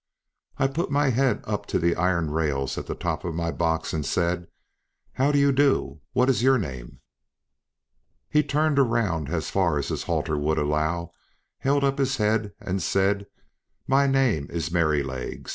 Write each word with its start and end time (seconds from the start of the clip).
I 0.57 0.65
put 0.65 0.89
my 0.89 1.11
head 1.11 1.41
up 1.45 1.67
to 1.67 1.77
the 1.77 1.95
iron 1.95 2.31
rails 2.31 2.75
at 2.75 2.87
the 2.87 2.95
top 2.95 3.23
of 3.23 3.35
my 3.35 3.51
box, 3.51 3.93
and 3.93 4.03
said, 4.03 4.47
"How 5.11 5.31
do 5.31 5.37
you 5.37 5.51
do? 5.51 6.01
What 6.13 6.27
is 6.27 6.41
your 6.41 6.57
name?" 6.57 7.01
He 8.27 8.41
turned 8.41 8.79
round 8.79 9.29
as 9.29 9.51
far 9.51 9.77
as 9.77 9.89
his 9.89 10.05
halter 10.05 10.39
would 10.39 10.57
allow, 10.57 11.11
held 11.59 11.83
up 11.83 11.99
his 11.99 12.17
head, 12.17 12.51
and 12.59 12.81
said, 12.81 13.27
"My 13.87 14.07
name 14.07 14.47
is 14.49 14.71
Merrylegs. 14.71 15.49